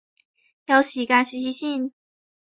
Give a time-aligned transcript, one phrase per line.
[0.65, 1.93] 有時間試試先